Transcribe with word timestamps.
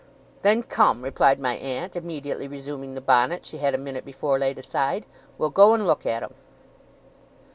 'Then 0.41 0.63
come,' 0.63 1.03
replied 1.03 1.39
my 1.39 1.53
aunt, 1.57 1.95
immediately 1.95 2.47
resuming 2.47 2.95
the 2.95 2.99
bonnet 3.01 3.45
she 3.45 3.57
had 3.59 3.75
a 3.75 3.77
minute 3.77 4.03
before 4.03 4.39
laid 4.39 4.57
aside. 4.57 5.05
'We'll 5.37 5.51
go 5.51 5.75
and 5.75 5.85
look 5.85 6.07
at 6.07 6.23
'em. 6.23 6.33